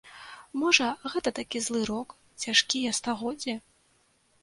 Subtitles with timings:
[0.61, 3.61] Можа, гэта такі злы рок, цяжкія стагоддзі?